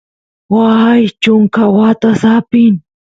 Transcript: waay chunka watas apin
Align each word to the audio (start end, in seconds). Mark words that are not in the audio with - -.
waay 0.53 1.03
chunka 1.21 1.63
watas 1.75 2.21
apin 2.35 2.73